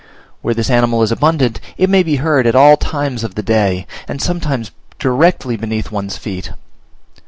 [0.41, 3.85] Where this animal is abundant, it may be heard at all times of the day,
[4.07, 6.49] and sometimes directly beneath one's feet.